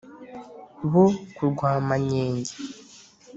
bo 0.91 1.03
ku 1.35 1.41
rwamanyege 1.51 2.53